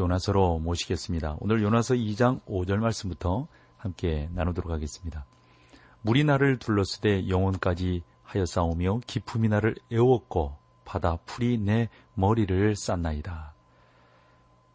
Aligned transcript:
요나서로 0.00 0.58
모시겠습니다. 0.60 1.36
오늘 1.40 1.62
요나서 1.62 1.94
2장 1.94 2.40
5절 2.46 2.78
말씀부터 2.78 3.46
함께 3.76 4.30
나누도록 4.32 4.72
하겠습니다. 4.72 5.26
물이 6.02 6.24
나를 6.24 6.58
둘렀으되 6.58 7.28
영혼까지 7.28 8.02
하여 8.22 8.46
싸우며 8.46 9.00
기품이 9.06 9.48
나를 9.48 9.76
애웠고 9.92 10.56
바다 10.86 11.18
풀이 11.26 11.58
내 11.58 11.90
머리를 12.14 12.74
쌌나이다. 12.76 13.52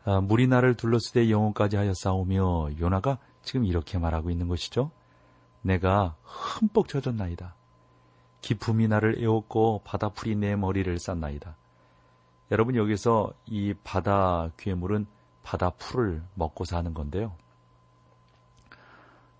아, 0.06 0.22
물이 0.22 0.46
나를 0.48 0.76
둘렀으되 0.76 1.32
영혼까지 1.32 1.76
하여 1.78 1.94
싸우며 1.96 2.78
요나가 2.80 3.18
지금 3.42 3.66
이렇게 3.66 3.98
말하고 3.98 4.30
있는 4.30 4.48
것이죠. 4.48 4.92
내가 5.64 6.16
흠뻑 6.22 6.88
젖었나이다. 6.88 7.56
기품이 8.42 8.88
나를 8.88 9.24
애웠고 9.24 9.82
바다 9.84 10.10
풀이 10.10 10.36
내 10.36 10.56
머리를 10.56 11.00
쌌나이다. 11.00 11.56
여러분 12.52 12.76
여기서 12.76 13.34
이 13.48 13.74
바다 13.84 14.52
괴물은 14.58 15.08
바다 15.46 15.70
풀을 15.70 16.24
먹고 16.34 16.66
사는 16.66 16.92
건데요. 16.94 17.36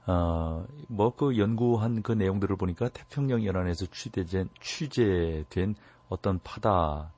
어, 0.06 0.64
뭐 0.88 1.16
그 1.16 1.36
연구한 1.40 2.04
그 2.04 2.12
내용들을 2.12 2.56
보니까 2.58 2.90
태평양 2.90 3.44
연안에서 3.44 3.88
취재된, 3.88 4.50
취재된 4.62 5.76
어떤 6.08 6.40
바다 6.44 7.12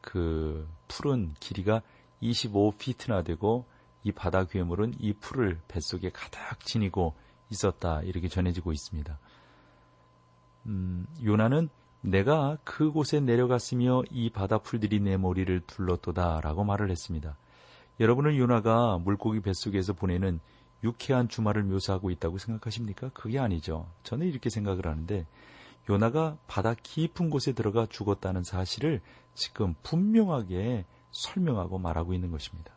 그 0.00 0.68
풀은 0.88 1.34
길이가 1.38 1.80
25피트나 2.20 3.24
되고 3.24 3.66
이 4.02 4.10
바다 4.10 4.44
괴물은 4.44 4.94
이 4.98 5.12
풀을 5.12 5.60
뱃속에 5.68 6.10
가득 6.10 6.58
지니고 6.60 7.14
있었다 7.50 8.02
이렇게 8.02 8.26
전해지고 8.26 8.72
있습니다. 8.72 9.16
음, 10.66 11.06
요나는 11.22 11.68
내가 12.00 12.58
그곳에 12.64 13.20
내려갔으며 13.20 14.02
이 14.10 14.28
바다 14.30 14.58
풀들이 14.58 14.98
내 14.98 15.16
머리를 15.16 15.60
둘렀도다라고 15.68 16.64
말을 16.64 16.90
했습니다. 16.90 17.36
여러분은 18.00 18.36
요나가 18.36 18.98
물고기 18.98 19.40
뱃속에서 19.40 19.92
보내는 19.92 20.40
유쾌한 20.82 21.28
주말을 21.28 21.62
묘사하고 21.62 22.10
있다고 22.10 22.38
생각하십니까? 22.38 23.10
그게 23.14 23.38
아니죠. 23.38 23.86
저는 24.02 24.26
이렇게 24.26 24.50
생각을 24.50 24.86
하는데 24.86 25.26
요나가 25.88 26.36
바다 26.46 26.74
깊은 26.74 27.30
곳에 27.30 27.52
들어가 27.52 27.86
죽었다는 27.86 28.42
사실을 28.42 29.00
지금 29.34 29.74
분명하게 29.82 30.84
설명하고 31.12 31.78
말하고 31.78 32.12
있는 32.14 32.30
것입니다. 32.30 32.72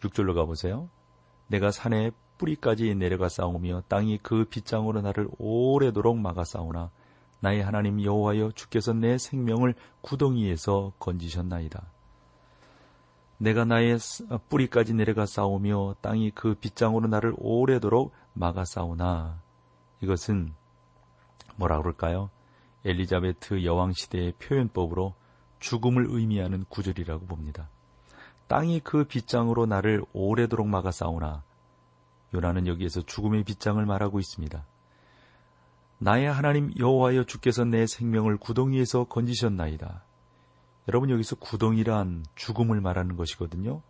6절로 0.00 0.34
가보세요. 0.34 0.88
내가 1.46 1.70
산에 1.70 2.10
뿌리까지 2.38 2.94
내려가 2.96 3.28
싸우며 3.28 3.82
땅이 3.88 4.18
그 4.22 4.44
빗장으로 4.46 5.02
나를 5.02 5.28
오래도록 5.38 6.18
막아 6.18 6.44
싸우나 6.44 6.90
나의 7.40 7.62
하나님 7.62 8.02
여호와여 8.02 8.52
주께서 8.52 8.92
내 8.92 9.18
생명을 9.18 9.74
구덩이에서 10.00 10.92
건지셨나이다. 10.98 11.91
내가 13.42 13.64
나의 13.64 13.98
뿌리까지 14.48 14.94
내려가 14.94 15.26
싸우며 15.26 15.96
땅이 16.00 16.30
그 16.30 16.54
빗장으로 16.54 17.08
나를 17.08 17.34
오래도록 17.38 18.12
막아 18.34 18.64
싸우나 18.64 19.40
이것은 20.00 20.54
뭐라 21.56 21.78
그럴까요? 21.78 22.30
엘리자베트 22.84 23.64
여왕 23.64 23.94
시대의 23.94 24.34
표현법으로 24.34 25.14
죽음을 25.58 26.06
의미하는 26.08 26.64
구절이라고 26.68 27.26
봅니다. 27.26 27.68
땅이 28.46 28.78
그 28.84 29.04
빗장으로 29.04 29.66
나를 29.66 30.04
오래도록 30.12 30.68
막아 30.68 30.92
싸우나 30.92 31.42
요나는 32.32 32.68
여기에서 32.68 33.02
죽음의 33.02 33.42
빗장을 33.42 33.84
말하고 33.84 34.20
있습니다. 34.20 34.64
나의 35.98 36.32
하나님 36.32 36.72
여호와여 36.78 37.24
주께서 37.24 37.64
내 37.64 37.88
생명을 37.88 38.36
구덩이에서 38.36 39.04
건지셨나이다. 39.04 40.04
여러분 40.88 41.10
여기서 41.10 41.36
구덩이란 41.36 42.24
죽음을 42.34 42.80
말하는 42.80 43.16
것이거든요. 43.16 43.82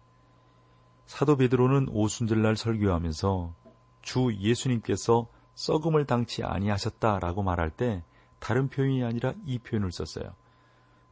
사도 1.07 1.37
베드로는 1.37 1.89
오순절날 1.91 2.57
설교하면서 2.57 3.55
주 4.03 4.35
예수님께서 4.39 5.27
썩음을 5.55 6.07
당치 6.07 6.43
아니하셨다라고 6.43 7.43
말할 7.43 7.71
때 7.71 8.03
다른 8.39 8.69
표현이 8.69 9.05
아니라 9.05 9.33
이 9.47 9.59
표현을 9.59 9.93
썼어요. 9.93 10.35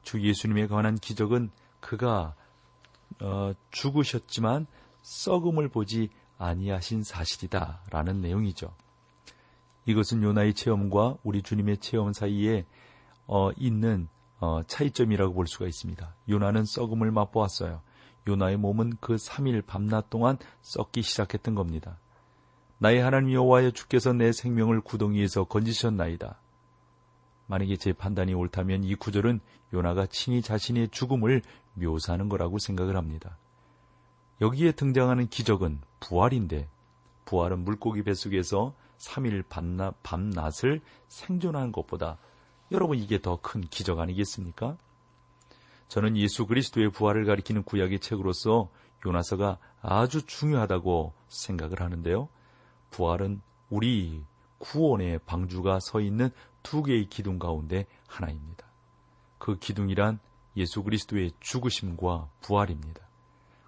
주 0.02 0.20
예수님에 0.20 0.66
관한 0.66 0.96
기적은 0.96 1.50
그가 1.80 2.34
어, 3.20 3.52
죽으셨지만 3.70 4.66
썩음을 5.02 5.68
보지 5.68 6.10
아니하신 6.38 7.04
사실이다라는 7.04 8.20
내용이죠. 8.20 8.74
이것은 9.86 10.22
요나의 10.22 10.54
체험과 10.54 11.16
우리 11.22 11.42
주님의 11.42 11.78
체험 11.78 12.12
사이에 12.12 12.66
어, 13.26 13.50
있는 13.52 14.08
어, 14.40 14.62
차이점이라고 14.66 15.34
볼 15.34 15.46
수가 15.46 15.66
있습니다. 15.66 16.14
요나는 16.28 16.64
썩음을 16.64 17.10
맛보았어요. 17.10 17.82
요나의 18.26 18.56
몸은 18.56 18.94
그 19.00 19.16
3일 19.16 19.66
밤낮 19.66 20.10
동안 20.10 20.38
썩기 20.62 21.02
시작했던 21.02 21.54
겁니다. 21.54 21.98
나의 22.78 23.02
하나님 23.02 23.32
여호와여 23.34 23.72
주께서 23.72 24.12
내 24.12 24.32
생명을 24.32 24.80
구덩이에서 24.80 25.44
건지셨나이다. 25.44 26.40
만약에 27.46 27.76
제 27.76 27.92
판단이 27.92 28.32
옳다면 28.32 28.84
이 28.84 28.94
구절은 28.94 29.40
요나가 29.74 30.06
친히 30.06 30.40
자신의 30.40 30.88
죽음을 30.88 31.42
묘사하는 31.74 32.28
거라고 32.28 32.58
생각을 32.58 32.96
합니다. 32.96 33.36
여기에 34.40 34.72
등장하는 34.72 35.28
기적은 35.28 35.80
부활인데 36.00 36.68
부활은 37.26 37.64
물고기 37.64 38.02
뱃속에서 38.02 38.74
3일 38.98 39.44
밤낮, 39.48 39.94
밤낮을 40.02 40.80
생존하는 41.08 41.72
것보다 41.72 42.18
여러분 42.72 42.98
이게 42.98 43.20
더 43.20 43.36
큰 43.36 43.62
기적 43.62 43.98
아니겠습니까? 43.98 44.76
저는 45.88 46.16
예수 46.16 46.46
그리스도의 46.46 46.90
부활을 46.90 47.24
가리키는 47.24 47.64
구약의 47.64 47.98
책으로서 47.98 48.70
요나서가 49.04 49.58
아주 49.82 50.24
중요하다고 50.24 51.12
생각을 51.28 51.80
하는데요. 51.80 52.28
부활은 52.90 53.40
우리 53.70 54.22
구원의 54.58 55.20
방주가 55.26 55.80
서 55.80 56.00
있는 56.00 56.30
두 56.62 56.82
개의 56.82 57.08
기둥 57.08 57.38
가운데 57.38 57.86
하나입니다. 58.06 58.66
그 59.38 59.58
기둥이란 59.58 60.20
예수 60.56 60.82
그리스도의 60.84 61.32
죽으심과 61.40 62.28
부활입니다. 62.42 63.00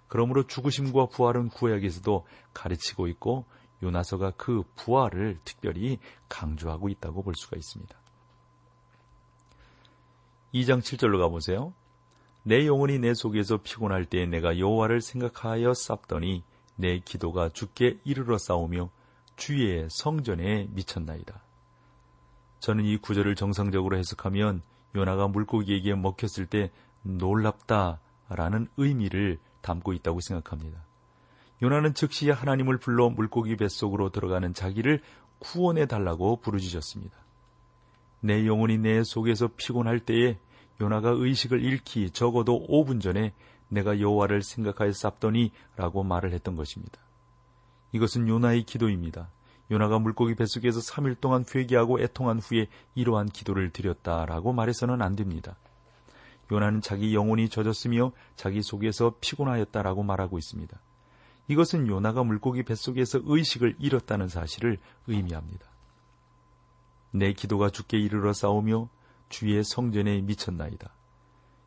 그러므로 0.07 0.45
죽으심과 0.47 1.07
부활은 1.07 1.49
구약에서도 1.49 2.25
가르치고 2.53 3.07
있고 3.07 3.45
요나서가 3.81 4.31
그 4.37 4.63
부활을 4.75 5.39
특별히 5.43 5.99
강조하고 6.29 6.87
있다고 6.87 7.23
볼 7.23 7.33
수가 7.35 7.57
있습니다. 7.57 8.02
2장 10.53 10.81
7절로 10.81 11.19
가보세요. 11.19 11.73
내 12.43 12.67
영혼이 12.67 12.99
내 12.99 13.13
속에서 13.13 13.57
피곤할 13.57 14.05
때 14.05 14.25
내가 14.25 14.59
여호와를 14.59 15.01
생각하여 15.01 15.73
쌌더니 15.73 16.43
내 16.75 16.99
기도가 16.99 17.49
죽게 17.49 17.99
이르러 18.03 18.37
싸우며 18.37 18.89
주의 19.35 19.87
성전에 19.89 20.67
미쳤나이다. 20.71 21.41
저는 22.59 22.85
이 22.85 22.97
구절을 22.97 23.35
정상적으로 23.35 23.97
해석하면 23.97 24.61
요나가 24.95 25.27
물고기에게 25.27 25.95
먹혔을 25.95 26.45
때 26.45 26.71
놀랍다라는 27.01 28.67
의미를 28.77 29.39
담고 29.61 29.93
있다고 29.93 30.19
생각합니다. 30.21 30.85
요나는 31.61 31.93
즉시 31.93 32.29
하나님을 32.29 32.77
불러 32.77 33.09
물고기 33.09 33.55
뱃속으로 33.55 34.09
들어가는 34.09 34.53
자기를 34.53 35.01
구원해 35.39 35.85
달라고 35.87 36.37
부르짖었습니다. 36.41 37.17
내 38.21 38.45
영혼이 38.45 38.77
내 38.77 39.03
속에서 39.03 39.49
피곤할 39.57 39.99
때에 39.99 40.37
요나가 40.81 41.09
의식을 41.09 41.63
잃기 41.63 42.09
적어도 42.11 42.65
5분 42.67 43.01
전에 43.01 43.33
내가 43.69 43.99
여호와를 43.99 44.43
생각하여 44.43 44.91
쌉더니라고 44.91 46.05
말을 46.05 46.31
했던 46.33 46.55
것입니다. 46.55 46.99
이것은 47.91 48.27
요나의 48.27 48.63
기도입니다. 48.63 49.29
요나가 49.71 49.97
물고기 49.99 50.35
뱃속에서 50.35 50.79
3일 50.79 51.19
동안 51.19 51.45
회개하고 51.53 52.01
애통한 52.01 52.39
후에 52.39 52.67
이러한 52.95 53.29
기도를 53.29 53.71
드렸다라고 53.71 54.53
말해서는 54.53 55.01
안 55.01 55.15
됩니다. 55.15 55.55
요나는 56.51 56.81
자기 56.81 57.15
영혼이 57.15 57.49
젖었으며 57.49 58.11
자기 58.35 58.61
속에서 58.61 59.15
피곤하였다라고 59.21 60.03
말하고 60.03 60.37
있습니다. 60.37 60.77
이것은 61.47 61.87
요나가 61.87 62.23
물고기 62.23 62.63
뱃속에서 62.63 63.21
의식을 63.23 63.77
잃었다는 63.79 64.27
사실을 64.27 64.77
의미합니다. 65.07 65.65
내 67.11 67.33
기도가 67.33 67.69
죽게 67.69 67.97
이르러 67.97 68.33
싸우며 68.33 68.89
주의 69.33 69.63
성전에 69.63 70.21
미쳤나이다. 70.21 70.93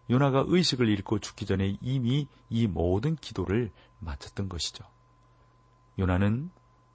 요나가 0.08 0.44
의식을 0.46 0.88
잃고 0.88 1.18
죽기 1.18 1.46
전에 1.46 1.76
이미 1.80 2.28
이 2.48 2.68
모든 2.68 3.16
기도를 3.16 3.72
맞췄던 3.98 4.48
것이죠. 4.48 4.84
요나는 5.98 6.50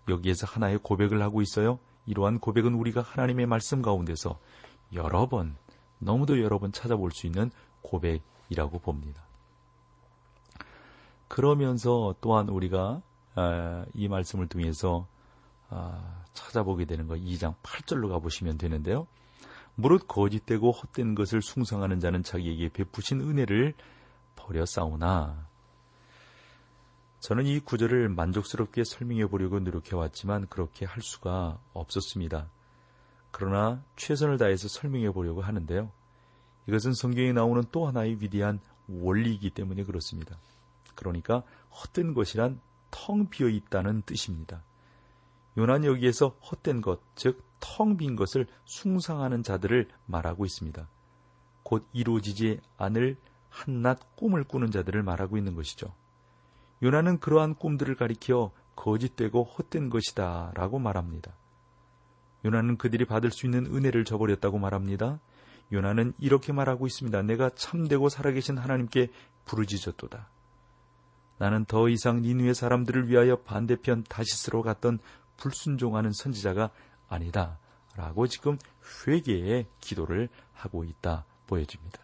여기에서 0.08 0.48
하나의 0.48 0.80
고백을 0.82 1.22
하고 1.22 1.42
있어요. 1.42 1.78
이러한 2.06 2.40
고백은 2.40 2.74
우리가 2.74 3.02
하나님의 3.02 3.48
말씀 3.48 3.82
가운데서 3.82 4.40
여러 4.94 5.28
번, 5.28 5.58
너무도 6.00 6.42
여러 6.42 6.58
번 6.58 6.72
찾아볼 6.72 7.12
수 7.12 7.28
있는 7.28 7.52
고백이라고 7.82 8.80
봅니다. 8.80 9.24
그러면서 11.28 12.16
또한 12.22 12.48
우리가 12.48 13.02
아, 13.36 13.86
이 13.94 14.08
말씀을 14.08 14.48
통해서 14.48 15.06
아, 15.70 16.24
찾아보게 16.34 16.86
되는 16.86 17.08
거 17.08 17.16
2장 17.16 17.56
8절로 17.62 18.08
가보시면 18.10 18.58
되는데요. 18.58 19.08
무릇 19.76 20.08
거짓되고 20.08 20.72
헛된 20.72 21.16
것을 21.16 21.42
숭상하는 21.42 22.00
자는 22.00 22.24
자기에게 22.24 22.70
베푸신 22.70 23.22
은혜를 23.22 23.74
버려 24.36 24.66
싸우나 24.66 25.48
저는 27.20 27.46
이 27.46 27.60
구절을 27.60 28.10
만족스럽게 28.10 28.84
설명해 28.84 29.28
보려고 29.28 29.60
노력해 29.60 29.96
왔지만 29.96 30.48
그렇게 30.48 30.86
할 30.86 31.04
수가 31.04 31.60
없었습니다. 31.74 32.50
그러나 33.30 33.84
최선을 33.96 34.40
다해서 34.40 34.68
설명해 34.68 35.12
보려고 35.12 35.42
하는데요. 35.42 35.92
이것은 36.68 36.94
성경에 36.94 37.32
나오는 37.32 37.64
또 37.72 37.88
하나의 37.88 38.18
위대한 38.22 38.60
원리이기 38.88 39.52
때문에 39.52 39.84
그렇습니다. 39.84 40.38
그러니까 40.96 41.44
헛된 41.70 42.14
것이란 42.14 42.60
텅 42.90 43.30
비어 43.30 43.48
있다는 43.48 44.02
뜻입니다. 44.02 44.64
요난 45.58 45.86
여기에서 45.86 46.30
헛된 46.40 46.82
것, 46.82 47.00
즉 47.16 47.52
텅 47.62 47.96
빈 47.96 48.18
것을 48.18 48.48
숭상하는 48.66 49.44
자들을 49.44 49.88
말하고 50.08 50.46
있습니다. 50.46 50.90
곧 51.64 51.88
이루어지지 51.94 52.60
않을 52.78 53.16
한낱 53.50 54.18
꿈을 54.18 54.44
꾸는 54.44 54.72
자들을 54.72 55.02
말하고 55.04 55.38
있는 55.38 55.56
것이죠. 55.56 55.94
요나는 56.84 57.20
그러한 57.20 57.56
꿈들을 57.56 57.96
가리켜 57.96 58.52
거짓되고 58.76 59.44
헛된 59.44 59.90
것이다 59.90 60.52
라고 60.56 60.80
말합니다. 60.80 61.34
요나는 62.44 62.78
그들이 62.78 63.06
받을 63.06 63.30
수 63.30 63.46
있는 63.46 63.68
은혜를 63.68 64.04
저버렸다고 64.04 64.58
말합니다. 64.58 65.20
요나는 65.72 66.14
이렇게 66.18 66.52
말하고 66.52 66.88
있습니다. 66.88 67.22
내가 67.22 67.52
참되고 67.52 68.10
살아계신 68.10 68.58
하나님께 68.58 69.10
부르짖었도다. 69.46 70.28
나는 71.38 71.66
더 71.66 71.90
이상 71.90 72.22
니누의 72.22 72.54
사람들을 72.56 73.10
위하여 73.10 73.38
반대편 73.38 74.04
다시스로 74.04 74.62
갔던 74.62 75.00
불순종하는 75.42 76.12
선지자가 76.12 76.70
아니다. 77.10 77.58
라고 77.96 78.28
지금 78.28 78.58
회개의 79.06 79.66
기도를 79.80 80.30
하고 80.54 80.84
있다 80.84 81.26
보여집니다. 81.48 82.00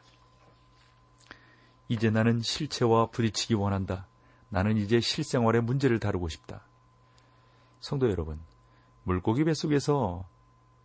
이제 1.88 2.10
나는 2.10 2.42
실체와 2.42 3.08
부딪히기 3.12 3.54
원한다. 3.54 4.08
나는 4.50 4.78
이제 4.78 5.00
실생활의 5.00 5.62
문제를 5.62 6.00
다루고 6.00 6.30
싶다. 6.30 6.66
성도 7.80 8.10
여러분, 8.10 8.40
물고기 9.04 9.44
뱃속에서 9.44 10.28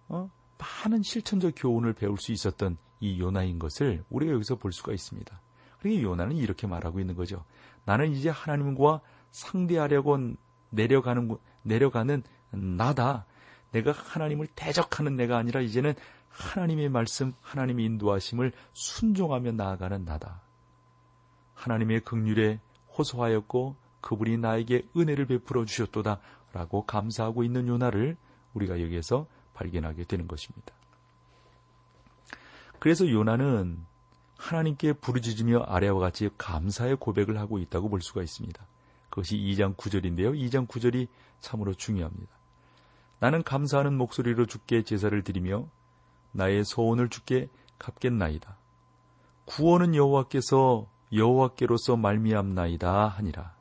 어? 0.09 0.31
많은 0.59 1.03
실천적 1.03 1.55
교훈을 1.57 1.95
배울 1.95 2.19
수 2.19 2.33
있었던 2.33 2.77
이 3.01 3.19
요나인 3.19 3.59
것을 3.59 4.05
우리가 4.11 4.33
여기서 4.35 4.57
볼 4.57 4.73
수가 4.73 4.93
있습니다. 4.93 5.41
그러니까 5.81 6.03
요나는 6.03 6.37
이렇게 6.37 6.67
말하고 6.67 7.01
있는 7.01 7.17
거죠. 7.17 7.45
나는 7.85 8.13
이제 8.13 8.29
하나님과 8.29 9.01
상대하려고 9.33 10.35
내려가는 10.71 11.37
내려가는 11.63 12.23
나다. 12.53 13.25
내가 13.73 13.93
하나님을 13.93 14.47
대적하는 14.55 15.17
내가 15.17 15.39
아니라 15.39 15.61
이제는 15.61 15.95
하나님의 16.29 16.89
말씀, 16.89 17.33
하나님의 17.41 17.85
인도하심을 17.85 18.53
순종하며 18.73 19.53
나아가는 19.53 20.05
나다. 20.05 20.41
하나님의 21.55 22.01
극률에 22.01 22.61
호소하였고 22.97 23.77
그분이 24.01 24.39
나에게 24.39 24.89
은혜를 24.97 25.27
베풀어 25.27 25.65
주셨도다 25.65 26.21
라고 26.53 26.85
감사하고 26.85 27.45
있는 27.45 27.69
요나를 27.69 28.17
우리가 28.55 28.81
여기에서 28.81 29.27
발견하게 29.55 30.05
되는 30.05 30.27
것입니다. 30.27 30.75
그래서 32.79 33.09
요나는 33.09 33.79
하나님께 34.37 34.95
부르짖으며 34.95 35.61
아래와 35.69 36.01
같이 36.01 36.29
감사의 36.37 36.97
고백을 36.97 37.39
하고 37.39 37.59
있다고 37.59 37.89
볼 37.89 38.03
수가 38.03 38.23
있습니다. 38.23 38.67
그것이 39.09 39.37
2장 39.37 39.77
9절인데요. 39.77 40.35
2장 40.35 40.67
9절이 40.67 41.07
참으로 41.39 41.75
중요합니다. 41.75 42.42
나는 43.23 43.45
감사하는 43.45 43.97
목소리로 43.97 44.47
주께 44.47 44.83
제사를 44.83 45.23
드리며 45.23 45.69
나의 46.33 46.65
소원을 46.65 47.09
주께 47.09 47.49
갚겠나이다. 47.79 48.57
구원은 49.45 49.95
여호와께서 49.95 50.89
여호와께로서 51.13 51.97
말미암나이다 51.97 53.07
하니라. 53.07 53.55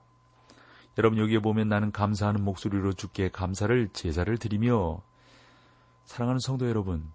여러분 0.98 1.20
여기에 1.20 1.42
보면 1.42 1.70
나는 1.70 1.92
감사하는 1.92 2.44
목소리로 2.44 2.94
주께 2.94 3.30
감사를 3.30 3.90
제사를 3.94 4.36
드리며 4.36 5.00
사랑하는 6.06 6.40
성도 6.40 6.68
여러분 6.68 7.12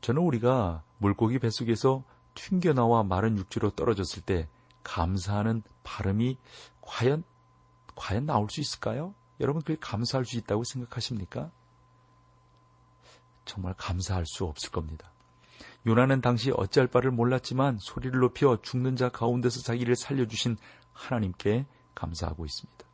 저는 0.00 0.22
우리가 0.22 0.82
물고기 0.96 1.38
뱃속에서 1.38 2.04
튕겨나와 2.32 3.02
마른 3.02 3.36
육지로 3.36 3.72
떨어졌을 3.72 4.22
때 4.22 4.48
감사하는 4.82 5.62
발음이 5.82 6.38
과연 6.80 7.22
과연 7.96 8.24
나올 8.24 8.48
수 8.48 8.62
있을까요? 8.62 9.12
여러분 9.40 9.62
그게 9.62 9.78
감사할 9.80 10.24
수 10.24 10.36
있다고 10.36 10.64
생각하십니까? 10.64 11.50
정말 13.44 13.74
감사할 13.76 14.24
수 14.26 14.44
없을 14.44 14.70
겁니다. 14.70 15.10
요나는 15.86 16.20
당시 16.20 16.50
어찌할 16.50 16.88
바를 16.88 17.10
몰랐지만 17.10 17.78
소리를 17.78 18.18
높여 18.18 18.60
죽는 18.60 18.96
자 18.96 19.10
가운데서 19.10 19.60
자기를 19.60 19.96
살려주신 19.96 20.56
하나님께 20.92 21.66
감사하고 21.94 22.46
있습니다. 22.46 22.84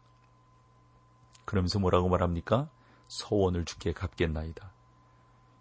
그러면서 1.44 1.78
뭐라고 1.78 2.08
말합니까? 2.08 2.68
서원을 3.08 3.64
주께 3.64 3.92
갚겠나이다. 3.92 4.72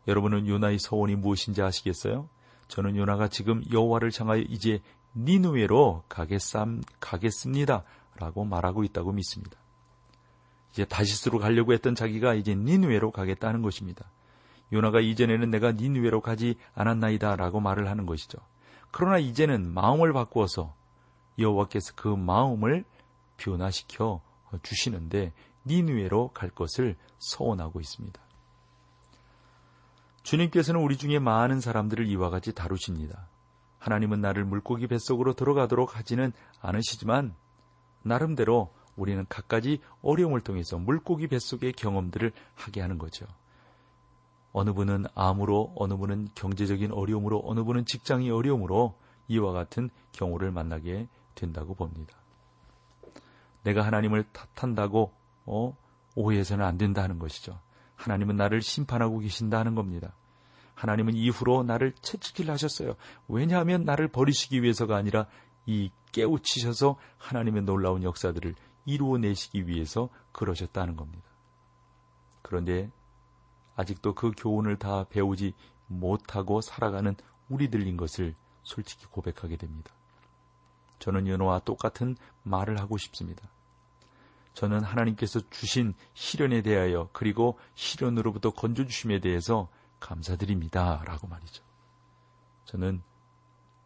여러분은 0.07 0.47
요나의 0.47 0.79
서원이 0.79 1.15
무엇인지 1.15 1.61
아시겠어요? 1.61 2.29
저는 2.67 2.95
요나가 2.95 3.27
지금 3.27 3.63
여호와를 3.71 4.11
향하여 4.17 4.41
이제 4.41 4.81
니누에로 5.15 6.03
가겠삼, 6.09 6.81
가겠습니다. 6.99 7.83
라고 8.15 8.45
말하고 8.45 8.83
있다고 8.83 9.11
믿습니다. 9.13 9.59
이제 10.71 10.85
다시스로 10.85 11.39
가려고 11.39 11.73
했던 11.73 11.95
자기가 11.95 12.35
이제 12.35 12.55
니누에로 12.55 13.11
가겠다는 13.11 13.61
것입니다. 13.61 14.05
요나가 14.71 14.99
이전에는 14.99 15.49
내가 15.49 15.71
니누에로 15.71 16.21
가지 16.21 16.55
않았나이다 16.75 17.35
라고 17.35 17.59
말을 17.59 17.89
하는 17.89 18.05
것이죠. 18.05 18.37
그러나 18.91 19.17
이제는 19.17 19.73
마음을 19.73 20.13
바꾸어서 20.13 20.75
여호와께서 21.37 21.93
그 21.95 22.07
마음을 22.07 22.83
변화시켜 23.37 24.21
주시는데 24.61 25.33
니누에로 25.65 26.31
갈 26.33 26.49
것을 26.49 26.95
서원하고 27.17 27.79
있습니다. 27.79 28.19
주님께서는 30.23 30.81
우리 30.81 30.97
중에 30.97 31.19
많은 31.19 31.59
사람들을 31.59 32.07
이와 32.07 32.29
같이 32.29 32.53
다루십니다. 32.53 33.27
하나님은 33.79 34.21
나를 34.21 34.45
물고기 34.45 34.87
뱃속으로 34.87 35.33
들어가도록 35.33 35.97
하지는 35.97 36.33
않으시지만 36.61 37.33
나름대로 38.03 38.73
우리는 38.99 39.25
갖가지 39.29 39.79
어려움을 40.01 40.41
통해서 40.41 40.77
물고기 40.77 41.27
뱃속의 41.27 41.73
경험들을 41.73 42.31
하게 42.55 42.81
하는 42.81 42.97
거죠. 42.97 43.25
어느 44.51 44.73
분은 44.73 45.05
암으로, 45.15 45.73
어느 45.75 45.95
분은 45.95 46.29
경제적인 46.35 46.91
어려움으로, 46.91 47.41
어느 47.45 47.63
분은 47.63 47.85
직장의 47.85 48.29
어려움으로 48.29 48.95
이와 49.27 49.53
같은 49.53 49.89
경우를 50.11 50.51
만나게 50.51 51.07
된다고 51.35 51.75
봅니다. 51.75 52.17
내가 53.63 53.85
하나님을 53.85 54.25
탓한다고 54.55 55.13
어, 55.45 55.77
오해해서는 56.15 56.65
안 56.65 56.77
된다는 56.77 57.19
것이죠. 57.19 57.59
하나님은 57.95 58.35
나를 58.35 58.61
심판하고 58.61 59.19
계신다는 59.19 59.75
겁니다. 59.75 60.13
하나님은 60.73 61.15
이후로 61.15 61.63
나를 61.63 61.93
채찍질 62.01 62.49
하셨어요. 62.49 62.95
왜냐하면 63.27 63.83
나를 63.83 64.07
버리시기 64.07 64.63
위해서가 64.63 64.95
아니라 64.95 65.27
이 65.65 65.91
깨우치셔서 66.11 66.97
하나님의 67.17 67.63
놀라운 67.63 68.03
역사들을 68.03 68.55
이루어내시기 68.89 69.67
위해서 69.67 70.09
그러셨다는 70.31 70.95
겁니다. 70.95 71.29
그런데 72.41 72.89
아직도 73.75 74.15
그 74.15 74.31
교훈을 74.35 74.77
다 74.77 75.05
배우지 75.05 75.53
못하고 75.87 76.61
살아가는 76.61 77.15
우리들인 77.49 77.97
것을 77.97 78.35
솔직히 78.63 79.05
고백하게 79.05 79.57
됩니다. 79.57 79.91
저는 80.99 81.27
연호와 81.27 81.59
똑같은 81.59 82.17
말을 82.43 82.79
하고 82.79 82.97
싶습니다. 82.97 83.47
저는 84.53 84.83
하나님께서 84.83 85.39
주신 85.49 85.93
시련에 86.13 86.61
대하여 86.61 87.09
그리고 87.13 87.57
시련으로부터 87.75 88.51
건져주심에 88.51 89.19
대해서 89.19 89.69
감사드립니다. 89.99 91.03
라고 91.05 91.27
말이죠. 91.27 91.63
저는 92.65 93.01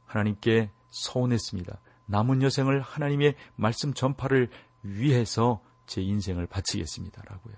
하나님께 0.05 0.71
서운했습니다. 0.89 1.79
남은 2.05 2.41
여생을 2.41 2.81
하나님의 2.81 3.35
말씀 3.55 3.93
전파를 3.93 4.49
위해서 4.83 5.61
제 5.85 6.01
인생을 6.01 6.47
바치겠습니다. 6.47 7.23
라고요. 7.27 7.55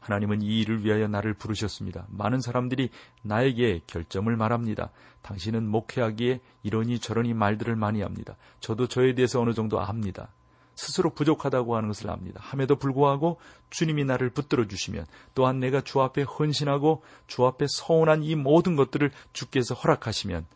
하나님은 0.00 0.42
이 0.42 0.60
일을 0.60 0.84
위하여 0.84 1.08
나를 1.08 1.32
부르셨습니다. 1.34 2.06
많은 2.08 2.40
사람들이 2.40 2.90
나에게 3.22 3.80
결점을 3.86 4.34
말합니다. 4.36 4.90
당신은 5.22 5.66
목회하기에 5.66 6.40
이러니 6.62 6.98
저러니 6.98 7.32
말들을 7.32 7.74
많이 7.76 8.02
합니다. 8.02 8.36
저도 8.60 8.86
저에 8.86 9.14
대해서 9.14 9.40
어느 9.40 9.54
정도 9.54 9.80
압니다. 9.80 10.28
스스로 10.74 11.10
부족하다고 11.10 11.76
하는 11.76 11.88
것을 11.88 12.10
압니다. 12.10 12.40
함에도 12.42 12.76
불구하고 12.76 13.38
주님이 13.70 14.04
나를 14.04 14.30
붙들어 14.30 14.66
주시면 14.66 15.06
또한 15.34 15.60
내가 15.60 15.80
주 15.80 16.02
앞에 16.02 16.22
헌신하고 16.22 17.02
주 17.26 17.46
앞에 17.46 17.66
서운한 17.68 18.22
이 18.24 18.34
모든 18.34 18.76
것들을 18.76 19.10
주께서 19.32 19.74
허락하시면 19.74 20.46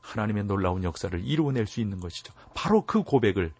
하나님의 0.00 0.44
놀라운 0.44 0.84
역사를 0.84 1.18
이루어낼 1.24 1.66
수 1.66 1.80
있는 1.80 2.00
것이죠. 2.00 2.34
바로 2.54 2.82
그 2.82 3.02
고백을 3.02 3.52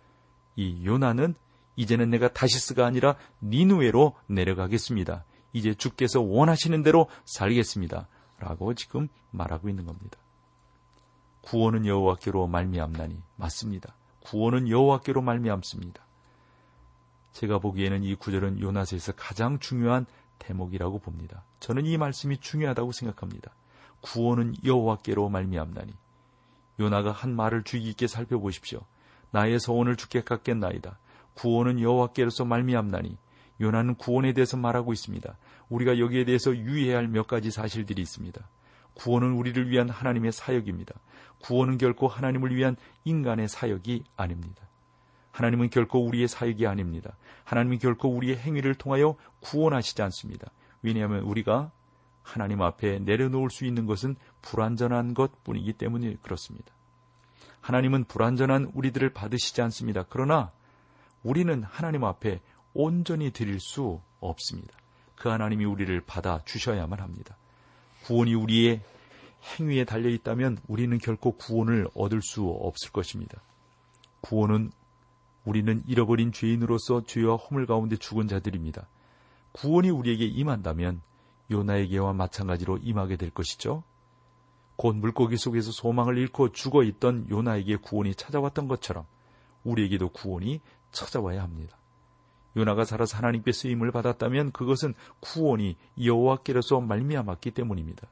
이 0.57 0.85
요나는 0.85 1.35
이제는 1.79 2.11
내가 2.11 2.27
다시스가 2.27 2.85
아니라 2.85 3.15
니누에로 3.41 4.17
내려가겠습니다. 4.27 5.25
이제 5.53 5.75
주께서 5.75 6.21
원하시는 6.21 6.83
대로 6.83 7.09
살겠습니다. 7.25 8.09
라고 8.41 8.75
지금 8.75 9.07
말하고 9.31 9.69
있는 9.69 9.87
겁니다. 9.87 10.19
구원은 11.43 11.87
여호와께로 11.87 12.49
말미암나니 12.49 13.23
맞습니다. 13.37 13.95
구원은 14.25 14.69
여호와께로 14.69 15.23
말미암습니다. 15.23 16.03
제가 17.31 17.61
보기에는 17.61 18.03
이 18.03 18.17
구절은 18.17 18.59
요나서에서 18.59 19.13
가장 19.13 19.61
중요한 19.61 20.05
대목이라고 20.41 20.99
봅니다. 20.99 21.45
저는 21.61 21.87
이 21.87 21.97
말씀이 21.97 22.39
중요하다고 22.39 22.91
생각합니다. 22.91 23.53
구원은 24.01 24.57
여호와께로 24.65 25.29
말미암나니 25.29 25.95
요나가 26.81 27.13
한 27.13 27.37
말을 27.37 27.63
주의 27.63 27.85
깊게 27.85 28.09
살펴보십시오. 28.09 28.81
나의 29.31 29.61
소원을 29.61 29.95
주께 29.95 30.23
갖겠나이다. 30.23 30.99
구원은 31.39 31.81
여호와께로서 31.81 32.45
말미암나니 32.45 33.17
요나는 33.61 33.95
구원에 33.95 34.33
대해서 34.33 34.57
말하고 34.57 34.93
있습니다. 34.93 35.37
우리가 35.69 36.01
여기에 36.01 36.25
대해서 36.25 36.57
유의해야 36.57 36.99
할 36.99 37.09
몇 37.09 37.29
가지 37.29 37.53
사실들이 37.53 38.03
있습니다. 38.03 38.49
구원은 38.95 39.33
우리를 39.33 39.71
위한 39.71 39.89
하나님의 39.89 40.33
사역입니다. 40.33 40.95
구원은 41.41 41.79
결코 41.79 42.09
하나님을 42.09 42.57
위한 42.57 42.77
인간의 43.05 43.49
사역이 43.49 44.03
아닙니다. 44.17 44.63
하나님은 45.31 45.71
결코 45.71 46.05
우리의 46.05 46.27
사역이 46.27 46.67
아닙니다. 46.67 47.17
하나님은 47.45 47.79
결코 47.79 48.09
우리의 48.09 48.37
행위를 48.37 48.75
통하여 48.75 49.15
구원하시지 49.39 50.03
않습니다. 50.03 50.51
왜냐하면 50.83 51.21
우리가 51.21 51.71
하나님 52.23 52.63
앞에 52.63 52.99
내려놓을 52.99 53.51
수 53.51 53.65
있는 53.65 53.87
것은 53.87 54.17
불완전한 54.43 55.15
것 55.15 55.45
뿐이기 55.45 55.75
때문에 55.75 56.17
그렇습니다. 56.21 56.73
하나님은 57.61 58.05
불완전한 58.05 58.73
우리들을 58.75 59.11
받으시지 59.11 59.63
않습니다. 59.63 60.05
그러나 60.09 60.51
우리는 61.23 61.63
하나님 61.63 62.05
앞에 62.05 62.41
온전히 62.75 63.31
드릴 63.33 63.61
수 63.61 64.01
없습니다. 64.21 64.77
그 65.17 65.29
하나님이 65.29 65.65
우리를 65.65 66.01
받아 66.03 66.41
주셔야만 66.45 67.01
합니다. 67.01 67.37
구원이 68.05 68.35
우리의 68.35 68.81
행위에 69.59 69.85
달려 69.85 70.09
있다면 70.09 70.59
우리는 70.67 70.97
결코 70.99 71.33
구원을 71.33 71.89
얻을 71.95 72.23
수 72.23 72.49
없을 72.49 72.91
것입니다. 72.93 73.41
구원은 74.21 74.71
우리는 75.45 75.83
잃어버린 75.87 76.33
죄인으로서 76.33 77.05
죄와 77.05 77.37
허물 77.37 77.67
가운데 77.67 77.97
죽은 77.97 78.29
자들입니다. 78.29 78.87
구원이 79.53 79.91
우리에게 79.91 80.25
임한다면 80.27 81.01
요나에게와 81.51 82.13
마찬가지로 82.13 82.79
임하게 82.79 83.17
될 83.17 83.31
것이죠. 83.31 83.83
곧 84.77 84.95
물고기 84.95 85.37
속에서 85.37 85.73
소망을 85.73 86.19
잃고 86.19 86.53
죽어 86.53 86.85
있던 86.85 87.29
요나에게 87.31 87.77
구원이 87.77 88.15
찾아왔던 88.15 88.69
것처럼 88.69 89.07
우리에게도 89.65 90.11
구원이 90.11 90.61
찾아와야 90.91 91.43
합니다. 91.43 91.77
요나가 92.57 92.85
살아서 92.85 93.17
하나님께 93.17 93.53
쓰임을 93.53 93.93
받았다면 93.93 94.53
그것은 94.53 94.95
구원이 95.21 95.77
여호와께로서 96.03 96.81
말미암았기 96.81 97.53
때문입니다. 97.53 98.09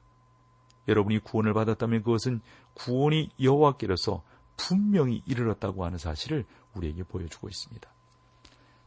여러분이 0.89 1.19
구원을 1.21 1.53
받았다면 1.53 2.03
그것은 2.03 2.41
구원이 2.75 3.31
여호와께로서 3.41 4.23
분명히 4.57 5.23
이르렀다고 5.27 5.85
하는 5.85 5.99
사실을 5.99 6.45
우리에게 6.75 7.03
보여주고 7.03 7.49
있습니다. 7.49 7.91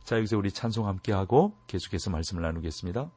자, 0.04 0.18
여기서 0.18 0.38
우리 0.38 0.52
찬송 0.52 0.88
함께 0.88 1.12
하고 1.12 1.56
계속해서 1.68 2.10
말씀을 2.10 2.42
나누겠습니다. 2.42 3.12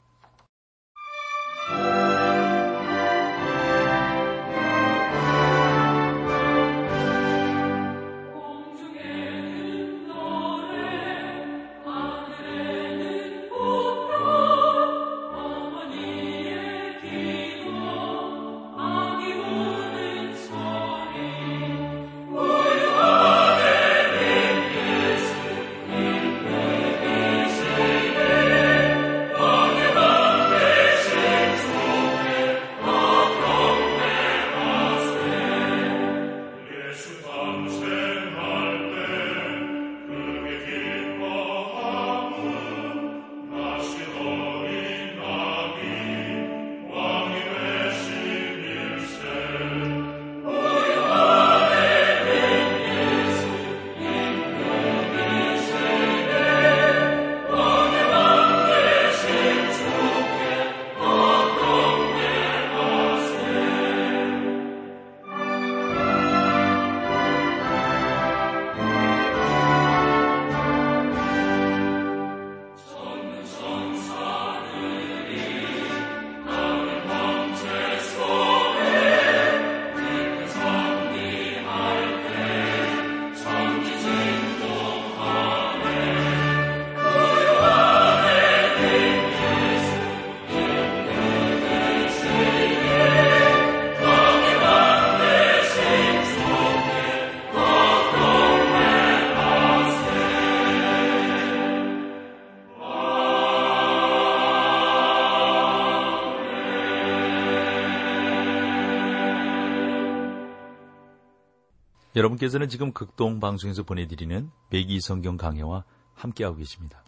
여러분께서는 112.15 112.69
지금 112.69 112.93
극동 112.93 113.41
방송에서 113.41 113.83
보내드리는 113.85 114.51
매기 114.69 115.01
성경 115.01 115.37
강해와 115.37 115.85
함께하고 116.15 116.57
계십니다. 116.57 117.03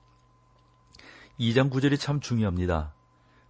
2장 1.38 1.70
9절이 1.70 2.00
참 2.00 2.20
중요합니다. 2.20 2.94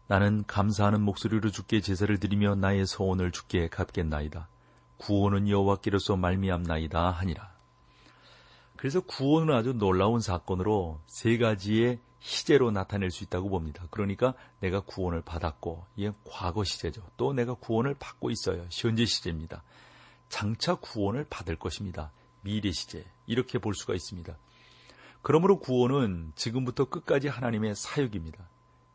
나는 0.06 0.44
감사하는 0.46 1.00
목소리로 1.00 1.50
주께 1.50 1.80
제사를 1.80 2.18
드리며 2.18 2.56
나의 2.56 2.86
소원을 2.86 3.30
주께 3.30 3.68
갚겠나이다. 3.68 4.48
구원은 4.98 5.48
여호와께로서 5.48 6.16
말미암나이다 6.16 7.10
하니라. 7.10 7.52
그래서 8.76 9.00
구원은 9.00 9.54
아주 9.54 9.72
놀라운 9.72 10.20
사건으로 10.20 11.00
세 11.06 11.38
가지의 11.38 12.00
시제로 12.20 12.70
나타낼 12.70 13.10
수 13.10 13.22
있다고 13.22 13.48
봅니다. 13.48 13.86
그러니까 13.90 14.34
내가 14.60 14.80
구원을 14.80 15.22
받았고 15.22 15.84
이게 15.96 16.12
과거 16.24 16.64
시제죠. 16.64 17.02
또 17.16 17.32
내가 17.32 17.54
구원을 17.54 17.94
받고 17.98 18.30
있어요. 18.30 18.66
현재 18.70 19.04
시제입니다. 19.04 19.62
장차 20.28 20.74
구원을 20.74 21.26
받을 21.30 21.56
것입니다. 21.56 22.12
미래 22.42 22.70
시제. 22.72 23.04
이렇게 23.26 23.58
볼 23.58 23.74
수가 23.74 23.94
있습니다. 23.94 24.36
그러므로 25.22 25.58
구원은 25.58 26.32
지금부터 26.34 26.86
끝까지 26.86 27.28
하나님의 27.28 27.74
사역입니다. 27.74 28.46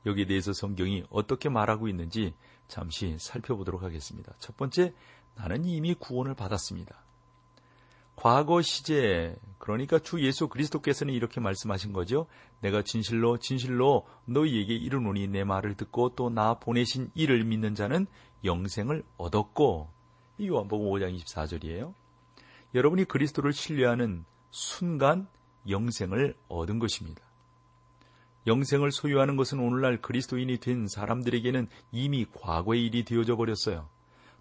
여기에 0.05 0.27
대해서 0.27 0.53
성경이 0.53 1.03
어떻게 1.09 1.49
말하고 1.49 1.87
있는지 1.87 2.33
잠시 2.67 3.17
살펴보도록 3.19 3.81
하겠습니다. 3.83 4.33
첫 4.39 4.55
번째, 4.55 4.93
나는 5.35 5.65
이미 5.65 5.95
구원을 5.95 6.35
받았습니다. 6.35 7.03
과거 8.15 8.61
시제, 8.61 9.37
그러니까 9.57 9.97
주 9.97 10.21
예수 10.21 10.49
그리스도께서는 10.49 11.13
이렇게 11.13 11.39
말씀하신 11.39 11.93
거죠. 11.93 12.27
내가 12.59 12.83
진실로 12.83 13.37
진실로 13.37 14.05
너희에게 14.25 14.75
이르노니 14.75 15.27
내 15.29 15.43
말을 15.45 15.75
듣고 15.75 16.15
또 16.15 16.29
나 16.29 16.55
보내신 16.55 17.11
이를 17.15 17.45
믿는 17.45 17.75
자는 17.75 18.07
영생을 18.43 19.03
얻었고 19.17 19.89
이 20.39 20.47
요한복음 20.47 20.87
5장 20.87 21.15
24절이에요. 21.19 21.93
여러분이 22.73 23.03
그리스도를 23.05 23.51
신뢰하는 23.51 24.23
순간 24.51 25.27
영생을 25.67 26.33
얻은 26.47 26.79
것입니다. 26.79 27.21
영생을 28.47 28.91
소유하는 28.91 29.35
것은 29.35 29.59
오늘날 29.59 30.01
그리스도인이 30.01 30.57
된 30.59 30.87
사람들에게는 30.87 31.67
이미 31.91 32.25
과거의 32.25 32.85
일이 32.85 33.03
되어져 33.03 33.35
버렸어요. 33.35 33.89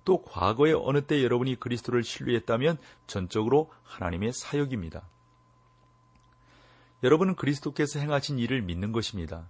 또 0.05 0.23
과거의 0.23 0.75
어느 0.75 1.03
때 1.03 1.23
여러분이 1.23 1.57
그리스도를 1.57 2.05
신뢰했다면 2.05 2.79
전적으로 3.09 3.71
하나님의 3.83 4.33
사역입니다. 4.33 5.03
여러분은 7.03 7.35
그리스도께서 7.35 7.99
행하신 7.99 8.39
일을 8.39 8.63
믿는 8.63 8.93
것입니다. 8.93 9.49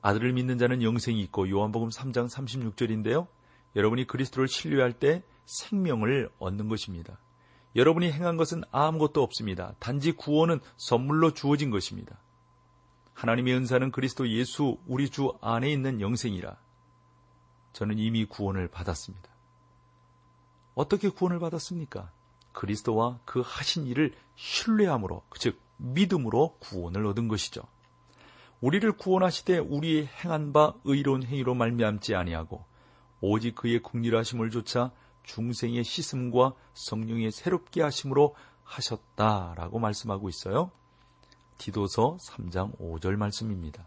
아들을 0.00 0.32
믿는 0.32 0.58
자는 0.58 0.82
영생이 0.82 1.20
있고 1.22 1.48
요한복음 1.48 1.90
3장 1.90 2.28
36절인데요. 2.28 3.28
여러분이 3.76 4.08
그리스도를 4.08 4.48
신뢰할 4.48 4.92
때 4.92 5.22
생명을 5.46 6.30
얻는 6.38 6.68
것입니다. 6.68 7.18
여러분이 7.74 8.12
행한 8.12 8.36
것은 8.36 8.62
아무것도 8.70 9.22
없습니다. 9.22 9.74
단지 9.78 10.12
구원은 10.12 10.60
선물로 10.76 11.32
주어진 11.32 11.70
것입니다. 11.70 12.18
하나님의 13.14 13.54
은사는 13.54 13.90
그리스도 13.92 14.28
예수 14.28 14.78
우리 14.86 15.08
주 15.08 15.32
안에 15.40 15.70
있는 15.70 16.00
영생이라. 16.00 16.56
저는 17.72 17.98
이미 17.98 18.24
구원을 18.24 18.68
받았습니다. 18.68 19.30
어떻게 20.74 21.08
구원을 21.08 21.38
받았습니까? 21.38 22.10
그리스도와 22.52 23.18
그 23.24 23.42
하신 23.44 23.86
일을 23.86 24.14
신뢰함으로, 24.36 25.22
즉 25.38 25.58
믿음으로 25.78 26.56
구원을 26.58 27.06
얻은 27.06 27.28
것이죠. 27.28 27.62
우리를 28.60 28.90
구원하시되 28.92 29.58
우리의 29.58 30.06
행한 30.06 30.52
바 30.52 30.74
의로운 30.84 31.24
행위로 31.24 31.54
말미암지 31.54 32.14
아니하고 32.14 32.64
오직 33.20 33.56
그의 33.56 33.80
국리하심을 33.82 34.50
조차 34.50 34.92
중생의 35.24 35.84
시슴과 35.84 36.54
성령의 36.74 37.30
새롭게 37.30 37.82
하심으로 37.82 38.34
하셨다라고 38.64 39.78
말씀하고 39.78 40.28
있어요. 40.28 40.70
디도서 41.58 42.18
3장 42.20 42.76
5절 42.78 43.16
말씀입니다. 43.16 43.86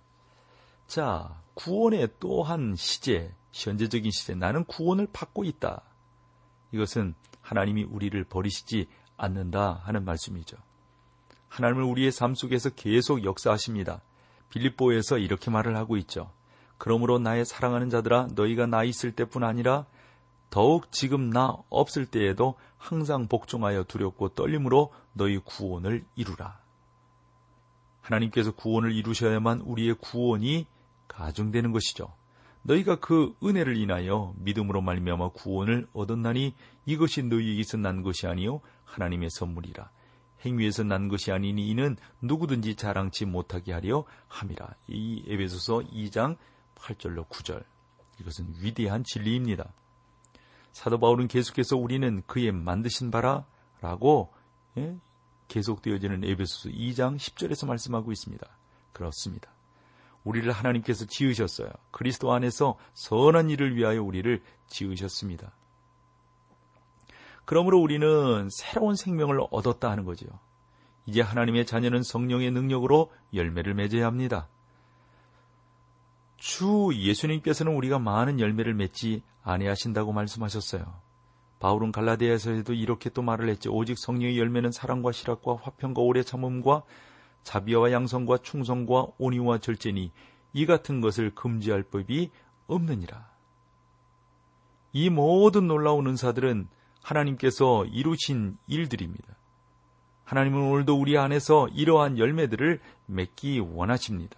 자, 0.88 1.42
구원의 1.56 2.10
또한 2.20 2.76
시제, 2.76 3.34
현재적인 3.52 4.12
시제, 4.12 4.36
나는 4.36 4.64
구원을 4.66 5.08
받고 5.12 5.44
있다. 5.44 5.82
이것은 6.72 7.16
하나님이 7.42 7.84
우리를 7.84 8.24
버리시지 8.26 8.88
않는다 9.18 9.82
하는 9.84 10.06
말씀이죠. 10.06 10.58
하나님은 11.48 11.86
우리의 11.86 12.12
삶 12.12 12.36
속에서 12.36 12.70
계속 12.70 13.24
역사하십니다. 13.24 14.02
빌립보에서 14.50 15.18
이렇게 15.18 15.50
말을 15.52 15.76
하고 15.76 15.98
있죠. 15.98 16.32
그러므로 16.78 17.20
나의 17.20 17.46
사랑하는 17.46 17.90
자들아 17.90 18.30
너희가 18.36 18.66
나 18.66 18.84
있을 18.84 19.14
때뿐 19.14 19.44
아니라 19.44 19.86
더욱 20.50 20.92
지금 20.92 21.30
나 21.30 21.56
없을 21.70 22.06
때에도 22.06 22.56
항상 22.78 23.28
복종하여 23.28 23.84
두렵고 23.84 24.30
떨림으로 24.30 24.94
너희 25.14 25.38
구원을 25.40 26.06
이루라. 26.16 26.60
하나님께서 28.02 28.52
구원을 28.52 28.92
이루셔야만 28.94 29.62
우리의 29.62 29.96
구원이 29.96 30.68
가중되는 31.08 31.72
것이죠. 31.72 32.14
너희가 32.62 32.96
그 33.00 33.36
은혜를 33.44 33.78
인하여 33.78 34.34
믿음으로 34.38 34.82
말미암아 34.82 35.30
구원을 35.30 35.88
얻었나니 35.94 36.54
이것이 36.86 37.24
너희에게서 37.24 37.78
난 37.78 38.02
것이 38.02 38.28
아니요 38.28 38.62
하나님의 38.86 39.30
선물이라. 39.32 39.90
행위에서 40.46 40.84
난 40.84 41.08
것이 41.08 41.32
아니니 41.32 41.68
이는 41.70 41.98
누구든지 42.22 42.76
자랑치 42.76 43.26
못하게 43.26 43.74
하려 43.74 44.06
함이라. 44.28 44.76
이 44.88 45.24
에베소서 45.28 45.80
2장 45.92 46.38
8절로 46.76 47.28
9절. 47.28 47.64
이것은 48.20 48.56
위대한 48.62 49.04
진리입니다. 49.04 49.74
사도 50.76 51.00
바울은 51.00 51.30
계속해서 51.30 51.78
우리는 51.78 52.22
그의 52.28 52.52
만드신 52.52 53.10
바라 53.10 53.46
라고 53.80 54.34
예? 54.76 54.98
계속되어지는 55.48 56.26
에베소서 56.26 56.68
2장 56.68 57.16
10절에서 57.16 57.66
말씀하고 57.66 58.12
있습니다. 58.12 58.46
그렇습니다. 58.92 59.50
우리를 60.26 60.52
하나님께서 60.52 61.06
지으셨어요. 61.06 61.70
그리스도 61.92 62.34
안에서 62.34 62.78
선한 62.94 63.52
일을 63.52 63.78
위하여 63.78 64.04
우리를 64.04 64.44
지으셨습니다. 64.68 65.54
그러므로 67.46 67.80
우리는 67.80 68.50
새로운 68.52 68.96
생명을 68.96 69.40
얻었다 69.52 69.90
하는 69.90 70.04
거지요. 70.04 70.28
이제 71.06 71.22
하나님의 71.22 71.66
자녀는 71.66 72.04
성령의 72.04 72.52
능력으로 72.52 73.14
열매를 73.34 73.76
맺어야 73.76 74.06
합니다. 74.06 74.50
주 76.38 76.92
예수님께서는 76.94 77.74
우리가 77.76 78.00
많은 78.00 78.40
열매를 78.40 78.74
맺지 78.74 79.24
아니하신다고 79.44 80.12
말씀하셨어요. 80.14 81.06
바울은 81.60 81.92
갈라디아에서도 81.92 82.74
이렇게 82.74 83.10
또 83.10 83.22
말을 83.22 83.50
했죠. 83.50 83.72
오직 83.72 83.98
성령의 83.98 84.38
열매는 84.38 84.72
사랑과 84.72 85.12
실학과 85.12 85.56
화평과 85.56 86.02
오래 86.02 86.22
참음과 86.24 86.84
자비와 87.44 87.92
양성과 87.92 88.40
충성과 88.40 89.08
온유와 89.18 89.60
절제니 89.60 90.12
이 90.54 90.66
같은 90.66 91.02
것을 91.02 91.34
금지할 91.34 91.84
법이 91.84 92.32
없느니라. 92.68 93.30
이 94.94 95.10
모든 95.10 95.68
놀라운 95.68 96.08
은사들은 96.08 96.68
하나님께서 97.04 97.86
이루신 97.86 98.58
일들입니다. 98.68 99.36
하나님은 100.24 100.72
오늘도 100.72 101.00
우리 101.00 101.18
안에서 101.18 101.68
이러한 101.68 102.18
열매들을 102.18 102.80
맺기 103.06 103.60
원하십니다. 103.60 104.38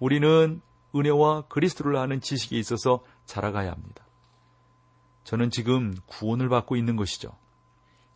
우리는 0.00 0.60
은혜와 0.94 1.42
그리스도를 1.48 1.96
아는 1.96 2.20
지식에 2.20 2.58
있어서 2.58 3.04
자라가야 3.26 3.70
합니다. 3.70 4.04
저는 5.24 5.50
지금 5.50 5.94
구원을 6.06 6.48
받고 6.48 6.76
있는 6.76 6.96
것이죠. 6.96 7.32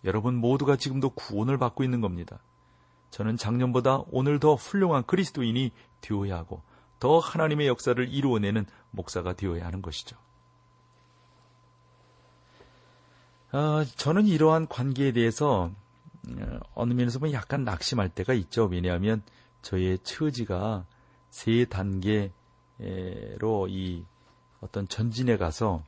여러분 0.05 0.37
모두가 0.37 0.77
지금도 0.77 1.11
구원을 1.11 1.59
받고 1.59 1.83
있는 1.83 2.01
겁니다. 2.01 2.38
저는 3.11 3.37
작년보다 3.37 4.03
오늘 4.11 4.38
더 4.38 4.55
훌륭한 4.55 5.05
그리스도인이 5.07 5.73
되어야 6.01 6.37
하고 6.37 6.62
더 7.01 7.19
하나님의 7.19 7.67
역사를 7.67 8.09
이루어내는 8.09 8.67
목사가 8.91 9.33
되어야 9.33 9.64
하는 9.64 9.83
것이죠. 9.83 10.17
어, 13.53 13.83
저는 13.97 14.27
이러한 14.27 14.69
관계에 14.69 15.12
대해서 15.12 15.71
어, 16.29 16.59
어느 16.75 16.93
면에서 16.93 17.19
보면 17.19 17.33
약간 17.33 17.64
낙심할 17.64 18.11
때가 18.11 18.35
있죠. 18.35 18.67
왜냐하면 18.67 19.23
저의 19.62 19.99
처지가 20.01 20.85
세 21.31 21.64
단계 21.64 22.33
로 22.79 23.67
이 23.69 24.05
어떤 24.61 24.88
전진에 24.88 25.37
가서 25.37 25.83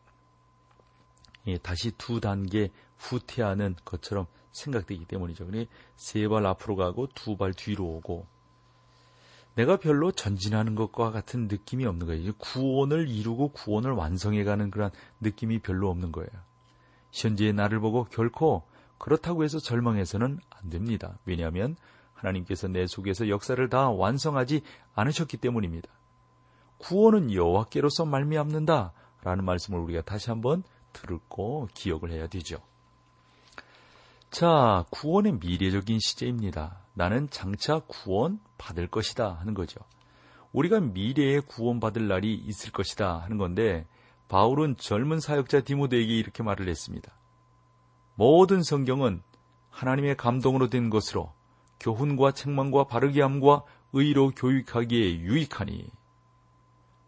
예, 1.46 1.58
다시 1.58 1.90
두 1.92 2.20
단계 2.20 2.70
후퇴하는 2.98 3.76
것처럼 3.84 4.26
생각되기 4.52 5.06
때문이죠. 5.06 5.48
세발 5.96 6.46
앞으로 6.46 6.76
가고 6.76 7.06
두 7.14 7.36
발 7.36 7.52
뒤로 7.54 7.84
오고 7.84 8.26
내가 9.54 9.76
별로 9.78 10.12
전진하는 10.12 10.74
것과 10.74 11.10
같은 11.10 11.48
느낌이 11.48 11.84
없는 11.86 12.06
거예요. 12.06 12.32
구원을 12.38 13.08
이루고 13.08 13.48
구원을 13.48 13.92
완성해가는 13.92 14.70
그런 14.70 14.90
느낌이 15.20 15.60
별로 15.60 15.90
없는 15.90 16.12
거예요. 16.12 16.30
현재의 17.12 17.52
나를 17.52 17.80
보고 17.80 18.04
결코 18.04 18.62
그렇다고 18.98 19.42
해서 19.42 19.58
절망해서는 19.58 20.38
안 20.50 20.70
됩니다. 20.70 21.18
왜냐하면 21.24 21.76
하나님께서 22.14 22.68
내 22.68 22.86
속에서 22.86 23.28
역사를 23.28 23.68
다 23.68 23.90
완성하지 23.90 24.62
않으셨기 24.94 25.38
때문입니다. 25.38 25.88
구원은 26.80 27.32
여호와께로서 27.32 28.04
말미암는다 28.04 28.92
라는 29.22 29.44
말씀을 29.44 29.78
우리가 29.80 30.02
다시 30.02 30.30
한번 30.30 30.62
들고 30.92 31.68
기억을 31.74 32.10
해야 32.10 32.26
되죠. 32.26 32.58
자, 34.30 34.84
구원의 34.90 35.38
미래적인 35.40 35.98
시제입니다. 36.00 36.78
나는 36.94 37.28
장차 37.30 37.80
구원 37.80 38.40
받을 38.58 38.86
것이다 38.86 39.34
하는 39.34 39.54
거죠. 39.54 39.80
우리가 40.52 40.80
미래에 40.80 41.40
구원받을 41.40 42.08
날이 42.08 42.34
있을 42.34 42.72
것이다 42.72 43.18
하는 43.18 43.38
건데 43.38 43.86
바울은 44.28 44.76
젊은 44.76 45.20
사역자 45.20 45.62
디모데에게 45.62 46.16
이렇게 46.16 46.42
말을 46.42 46.68
했습니다. 46.68 47.12
모든 48.14 48.62
성경은 48.62 49.22
하나님의 49.70 50.16
감동으로 50.16 50.68
된 50.68 50.90
것으로 50.90 51.32
교훈과 51.78 52.32
책망과 52.32 52.84
바르게 52.84 53.22
함과 53.22 53.64
의로 53.92 54.30
교육하기에 54.30 55.20
유익하니 55.20 55.90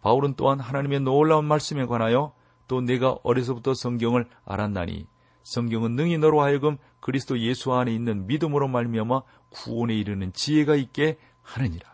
바울은 0.03 0.35
또한 0.37 0.61
하나님의 0.61 1.01
놀라운 1.01 1.47
말씀에 1.47 1.87
관하여 1.87 2.35
또 2.69 2.81
내가 2.81 3.19
어려서부터 3.23 3.75
성경을 3.75 4.29
알았나니 4.45 5.07
성경은 5.45 5.97
능히 5.97 6.19
너로 6.19 6.41
하여금 6.41 6.77
그리스도 7.01 7.39
예수 7.39 7.73
안에 7.73 7.93
있는 7.93 8.27
믿음으로 8.27 8.69
말미암아 8.69 9.23
구원에 9.51 9.95
이르는 9.95 10.33
지혜가 10.33 10.77
있게 10.77 11.19
하느니라. 11.43 11.91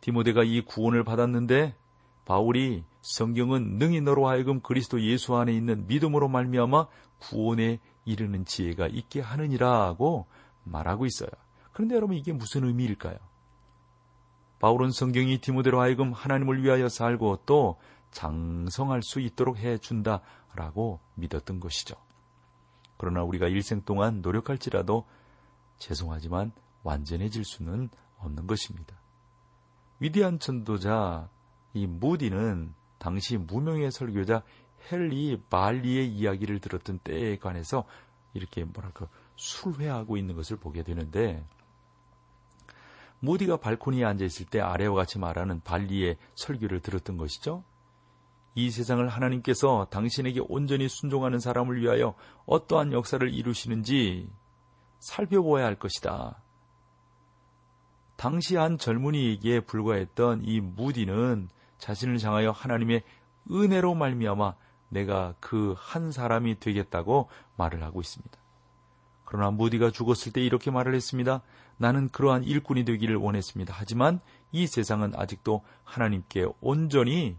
디모데가 0.00 0.42
이 0.44 0.60
구원을 0.62 1.04
받았는데 1.04 1.76
바울이 2.24 2.84
성경은 3.00 3.78
능히 3.78 4.00
너로 4.00 4.28
하여금 4.28 4.60
그리스도 4.60 5.00
예수 5.00 5.34
안에 5.36 5.52
있는 5.52 5.86
믿음으로 5.86 6.28
말미암아 6.28 6.86
구원에 7.18 7.78
이르는 8.04 8.44
지혜가 8.44 8.88
있게 8.88 9.20
하느니라고 9.20 10.26
말하고 10.64 11.06
있어요. 11.06 11.30
그런데 11.72 11.94
여러분 11.94 12.16
이게 12.16 12.32
무슨 12.32 12.64
의미일까요? 12.64 13.16
바울은 14.58 14.90
성경이 14.90 15.38
디모데로 15.38 15.80
하여금 15.80 16.12
하나님을 16.12 16.62
위하여 16.62 16.88
살고 16.88 17.42
또 17.46 17.78
장성할 18.10 19.02
수 19.02 19.20
있도록 19.20 19.58
해 19.58 19.78
준다라고 19.78 21.00
믿었던 21.14 21.60
것이죠. 21.60 21.96
그러나 22.96 23.22
우리가 23.22 23.46
일생 23.46 23.82
동안 23.82 24.20
노력할지라도 24.20 25.06
죄송하지만 25.78 26.52
완전해질 26.82 27.44
수는 27.44 27.90
없는 28.18 28.46
것입니다. 28.46 28.96
위대한 30.00 30.38
전도자 30.38 31.28
이 31.74 31.86
무디는 31.86 32.74
당시 32.98 33.36
무명의 33.36 33.92
설교자 33.92 34.42
헨리 34.90 35.40
말리의 35.50 36.08
이야기를 36.08 36.60
들었던 36.60 36.98
때에 36.98 37.36
관해서 37.36 37.84
이렇게 38.34 38.64
뭐랄까 38.64 39.08
술회하고 39.36 40.16
있는 40.16 40.34
것을 40.34 40.56
보게 40.56 40.82
되는데 40.82 41.44
무디가 43.20 43.56
발코니에 43.56 44.04
앉아 44.04 44.24
있을 44.24 44.46
때 44.46 44.60
아래와 44.60 44.94
같이 44.94 45.18
말하는 45.18 45.60
발리의 45.62 46.16
설교를 46.34 46.80
들었던 46.80 47.16
것이죠. 47.16 47.64
이 48.54 48.70
세상을 48.70 49.06
하나님께서 49.08 49.86
당신에게 49.90 50.40
온전히 50.48 50.88
순종하는 50.88 51.38
사람을 51.38 51.80
위하여 51.80 52.14
어떠한 52.46 52.92
역사를 52.92 53.32
이루시는지 53.32 54.30
살펴보아야 54.98 55.66
할 55.66 55.76
것이다. 55.76 56.42
당시 58.16 58.56
한 58.56 58.78
젊은이에게 58.78 59.60
불과했던 59.60 60.42
이 60.44 60.60
무디는 60.60 61.48
자신을 61.78 62.20
향하여 62.20 62.50
하나님의 62.50 63.02
은혜로 63.50 63.94
말미암아 63.94 64.54
내가 64.88 65.34
그 65.40 65.74
한 65.78 66.10
사람이 66.10 66.58
되겠다고 66.58 67.28
말을 67.56 67.82
하고 67.82 68.00
있습니다. 68.00 68.36
그러나 69.24 69.50
무디가 69.50 69.90
죽었을 69.90 70.32
때 70.32 70.40
이렇게 70.40 70.70
말을 70.70 70.94
했습니다. 70.94 71.42
나는 71.78 72.08
그러한 72.08 72.44
일꾼이 72.44 72.84
되기를 72.84 73.16
원했습니다. 73.16 73.74
하지만 73.76 74.20
이 74.52 74.66
세상은 74.66 75.12
아직도 75.14 75.62
하나님께 75.84 76.46
온전히 76.60 77.36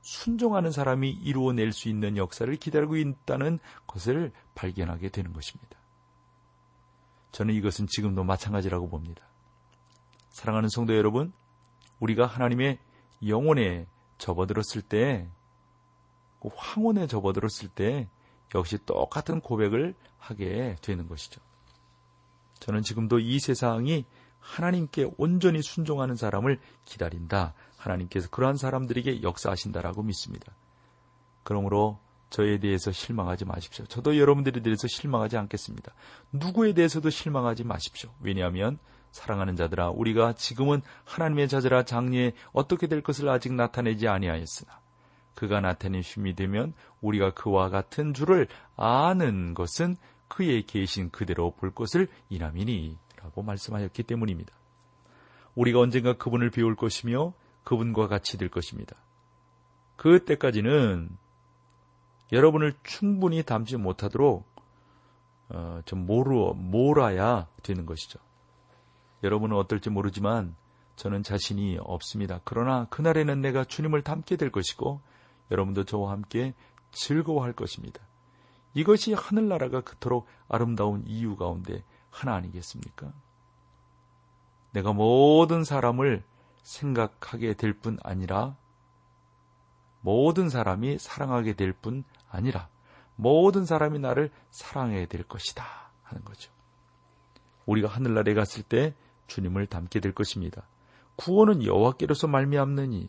순종하는 0.00 0.72
사람이 0.72 1.10
이루어낼 1.10 1.72
수 1.72 1.88
있는 1.88 2.16
역사를 2.16 2.54
기다리고 2.56 2.96
있다는 2.96 3.60
것을 3.86 4.32
발견하게 4.54 5.10
되는 5.10 5.32
것입니다. 5.32 5.78
저는 7.30 7.54
이것은 7.54 7.86
지금도 7.86 8.24
마찬가지라고 8.24 8.88
봅니다. 8.88 9.24
사랑하는 10.30 10.68
성도 10.68 10.96
여러분, 10.96 11.32
우리가 12.00 12.26
하나님의 12.26 12.78
영혼에 13.26 13.86
접어들었을 14.18 14.82
때, 14.82 15.28
그 16.40 16.48
황혼에 16.56 17.06
접어들었을 17.06 17.68
때, 17.74 18.08
역시 18.54 18.78
똑같은 18.84 19.40
고백을 19.40 19.94
하게 20.18 20.76
되는 20.82 21.08
것이죠. 21.08 21.40
저는 22.62 22.82
지금도 22.82 23.18
이 23.18 23.40
세상이 23.40 24.04
하나님께 24.38 25.10
온전히 25.18 25.62
순종하는 25.62 26.14
사람을 26.14 26.60
기다린다. 26.84 27.54
하나님께서 27.76 28.28
그러한 28.30 28.56
사람들에게 28.56 29.24
역사하신다라고 29.24 30.04
믿습니다. 30.04 30.52
그러므로 31.42 31.98
저에 32.30 32.60
대해서 32.60 32.92
실망하지 32.92 33.46
마십시오. 33.46 33.84
저도 33.86 34.16
여러분들에 34.16 34.62
대해서 34.62 34.86
실망하지 34.86 35.38
않겠습니다. 35.38 35.92
누구에 36.30 36.72
대해서도 36.72 37.10
실망하지 37.10 37.64
마십시오. 37.64 38.10
왜냐하면 38.20 38.78
사랑하는 39.10 39.56
자들아 39.56 39.90
우리가 39.90 40.34
지금은 40.34 40.82
하나님의 41.04 41.48
자들아 41.48 41.82
장래에 41.82 42.32
어떻게 42.52 42.86
될 42.86 43.02
것을 43.02 43.28
아직 43.28 43.52
나타내지 43.54 44.06
아니하였으나 44.06 44.80
그가 45.34 45.60
나타내심이 45.60 46.36
되면 46.36 46.74
우리가 47.00 47.34
그와 47.34 47.70
같은 47.70 48.14
줄을 48.14 48.46
아는 48.76 49.52
것은 49.54 49.96
그의 50.32 50.62
계신 50.62 51.10
그대로 51.10 51.50
볼 51.50 51.74
것을 51.74 52.08
이남이니 52.30 52.96
라고 53.16 53.42
말씀하였기 53.42 54.02
때문입니다. 54.04 54.54
우리가 55.54 55.78
언젠가 55.78 56.14
그분을 56.14 56.48
배울 56.50 56.74
것이며 56.74 57.34
그분과 57.64 58.08
같이 58.08 58.38
될 58.38 58.48
것입니다. 58.48 58.96
그때까지는 59.96 61.10
여러분을 62.32 62.72
충분히 62.82 63.42
담지 63.42 63.76
못하도록 63.76 64.50
어, 65.50 65.82
좀 65.84 66.06
모르, 66.06 66.54
몰아야 66.54 67.46
되는 67.62 67.84
것이죠. 67.84 68.18
여러분은 69.22 69.54
어떨지 69.54 69.90
모르지만 69.90 70.56
저는 70.96 71.22
자신이 71.22 71.76
없습니다. 71.78 72.40
그러나 72.44 72.86
그날에는 72.86 73.42
내가 73.42 73.64
주님을 73.64 74.00
닮게 74.00 74.36
될 74.36 74.50
것이고 74.50 75.02
여러분도 75.50 75.84
저와 75.84 76.10
함께 76.10 76.54
즐거워할 76.90 77.52
것입니다. 77.52 78.00
이것이 78.74 79.12
하늘나라가 79.12 79.80
그토록 79.82 80.26
아름다운 80.48 81.04
이유 81.06 81.36
가운데 81.36 81.84
하나 82.10 82.34
아니겠습니까? 82.34 83.12
내가 84.72 84.92
모든 84.92 85.64
사람을 85.64 86.22
생각하게 86.62 87.54
될 87.54 87.74
뿐 87.74 87.98
아니라 88.02 88.56
모든 90.00 90.48
사람이 90.48 90.98
사랑하게 90.98 91.54
될 91.54 91.72
뿐 91.72 92.04
아니라 92.30 92.68
모든 93.16 93.64
사람이 93.66 93.98
나를 93.98 94.30
사랑해야 94.50 95.06
될 95.06 95.22
것이다 95.22 95.64
하는 96.02 96.24
거죠. 96.24 96.50
우리가 97.66 97.88
하늘나라에 97.88 98.34
갔을 98.34 98.62
때 98.62 98.94
주님을 99.26 99.66
닮게 99.66 100.00
될 100.00 100.12
것입니다. 100.12 100.62
구원은 101.16 101.64
여호와께로서 101.64 102.26
말미암느니 102.26 103.08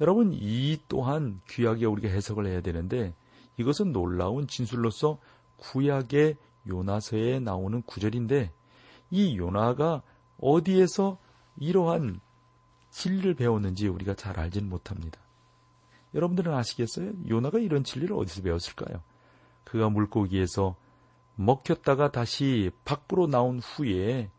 여러분 0.00 0.32
이 0.32 0.78
또한 0.88 1.40
귀하게 1.48 1.86
우리가 1.86 2.08
해석을 2.08 2.46
해야 2.46 2.60
되는데 2.60 3.14
이것은 3.56 3.92
놀라운 3.92 4.46
진술로서 4.46 5.18
구약의 5.56 6.36
요나서에 6.66 7.40
나오는 7.40 7.82
구절인데 7.82 8.52
이 9.10 9.36
요나가 9.36 10.02
어디에서 10.38 11.18
이러한 11.56 12.20
진리를 12.90 13.34
배웠는지 13.34 13.88
우리가 13.88 14.14
잘 14.14 14.38
알지는 14.38 14.68
못합니다. 14.68 15.20
여러분들은 16.14 16.52
아시겠어요? 16.52 17.12
요나가 17.28 17.58
이런 17.58 17.84
진리를 17.84 18.14
어디서 18.14 18.42
배웠을까요? 18.42 19.02
그가 19.64 19.88
물고기에서 19.88 20.76
먹혔다가 21.36 22.10
다시 22.10 22.70
밖으로 22.84 23.26
나온 23.26 23.60
후에 23.60 24.30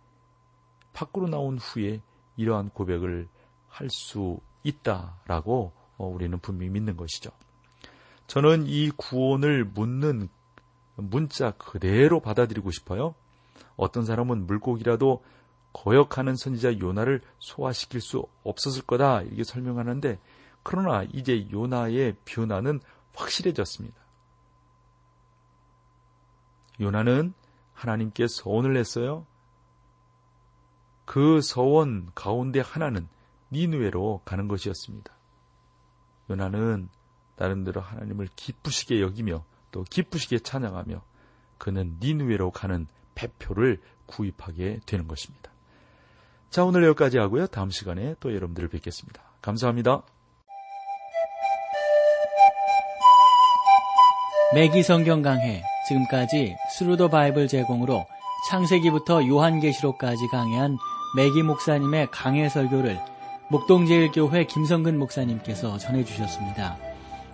밖으로 0.93 1.27
나온 1.27 1.57
후에 1.57 2.01
이러한 2.37 2.69
고백을 2.69 3.27
할 3.69 3.89
수 3.89 4.39
있다라고 4.63 5.73
어, 5.97 6.07
우리는 6.07 6.37
분명히 6.39 6.71
믿는 6.71 6.95
것이죠. 6.97 7.31
저는 8.33 8.65
이 8.65 8.89
구원을 8.89 9.63
묻는 9.63 10.27
문자 10.95 11.51
그대로 11.51 12.19
받아들이고 12.19 12.71
싶어요. 12.71 13.13
어떤 13.75 14.05
사람은 14.05 14.47
물고기라도 14.47 15.23
거역하는 15.71 16.35
선지자 16.35 16.79
요나를 16.79 17.21
소화시킬 17.37 18.01
수 18.01 18.25
없었을 18.43 18.81
거다 18.87 19.21
이렇게 19.21 19.43
설명하는데 19.43 20.19
그러나 20.63 21.03
이제 21.13 21.47
요나의 21.51 22.15
변화는 22.25 22.79
확실해졌습니다. 23.13 24.01
요나는 26.81 27.35
하나님께 27.75 28.25
서원을 28.27 28.77
했어요. 28.77 29.27
그 31.05 31.39
서원 31.39 32.09
가운데 32.15 32.61
하나는 32.61 33.07
니누에로 33.51 34.21
가는 34.25 34.47
것이었습니다. 34.47 35.13
요나는 36.31 36.89
나름대로 37.35 37.81
하나님을 37.81 38.27
기쁘시게 38.35 39.01
여기며 39.01 39.43
또 39.71 39.83
기쁘시게 39.83 40.39
찬양하며 40.39 41.01
그는 41.57 41.97
니누에로 42.01 42.51
가는 42.51 42.87
배표를 43.15 43.79
구입하게 44.05 44.81
되는 44.85 45.07
것입니다. 45.07 45.51
자, 46.49 46.63
오늘 46.63 46.83
여기까지 46.83 47.17
하고요. 47.17 47.47
다음 47.47 47.71
시간에 47.71 48.15
또 48.19 48.33
여러분들을 48.33 48.69
뵙겠습니다. 48.69 49.21
감사합니다. 49.41 50.03
맥기 54.53 54.83
성경 54.83 55.23
강해 55.23 55.63
지금까지 55.87 56.55
Thru 56.77 56.96
the 56.96 57.09
Bible 57.09 57.47
제공으로 57.47 58.05
창세기부터 58.49 59.27
요한계시록까지 59.27 60.27
강해한 60.27 60.77
맥기 61.15 61.41
목사님의 61.41 62.09
강해 62.11 62.49
설교를 62.49 62.99
목동제일교회 63.49 64.45
김성근 64.45 64.99
목사님께서 64.99 65.79
전해주셨습니다. 65.79 66.92